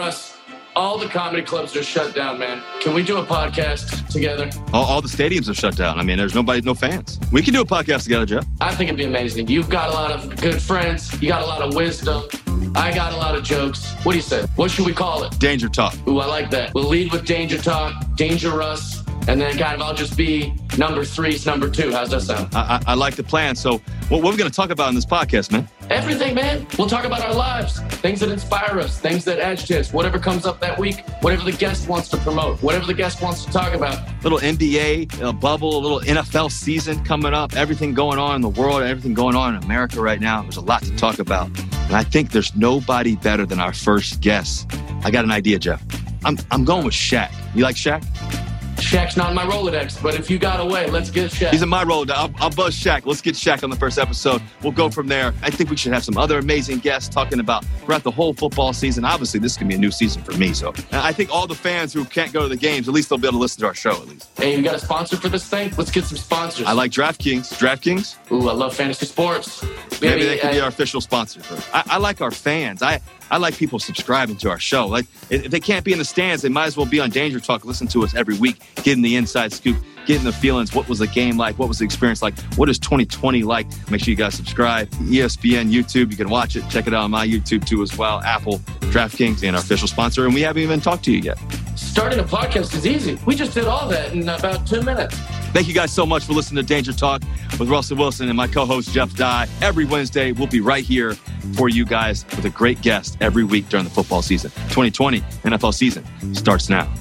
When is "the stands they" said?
75.98-76.48